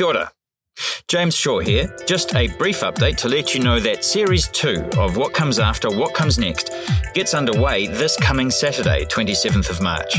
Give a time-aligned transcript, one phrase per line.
[0.00, 0.32] Kia ora.
[1.08, 1.94] James Shaw here.
[2.06, 5.90] Just a brief update to let you know that Series 2 of What Comes After,
[5.90, 6.70] What Comes Next
[7.12, 10.16] gets underway this coming Saturday, 27th of March.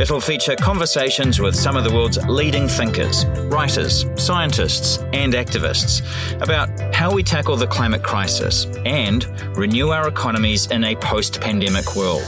[0.00, 6.02] It'll feature conversations with some of the world's leading thinkers, writers, scientists, and activists
[6.42, 11.94] about how we tackle the climate crisis and renew our economies in a post pandemic
[11.94, 12.26] world.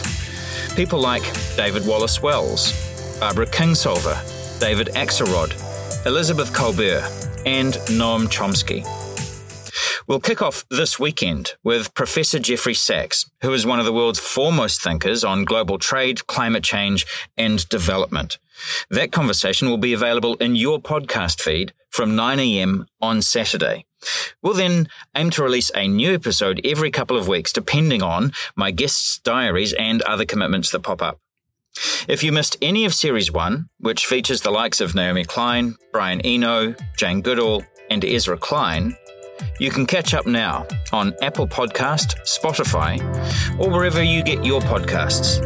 [0.77, 1.25] People like
[1.57, 5.66] David Wallace Wells, Barbara Kingsolver, David Axelrod,
[6.07, 7.03] Elizabeth Kolbert,
[7.47, 8.87] and Noam Chomsky.
[10.07, 14.21] We'll kick off this weekend with Professor Jeffrey Sachs, who is one of the world's
[14.21, 17.07] foremost thinkers on global trade, climate change,
[17.37, 18.39] and development.
[18.89, 23.85] That conversation will be available in your podcast feed from 9am on Saturday.
[24.41, 28.71] We'll then aim to release a new episode every couple of weeks, depending on my
[28.71, 31.19] guests' diaries and other commitments that pop up.
[32.09, 36.21] If you missed any of Series 1, which features the likes of Naomi Klein, Brian
[36.23, 38.97] Eno, Jane Goodall, and Ezra Klein,
[39.61, 43.01] you can catch up now on Apple Podcast, Spotify,
[43.61, 45.41] or wherever you get your podcasts.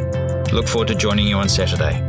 [0.53, 2.05] Look forward to joining you on Saturday.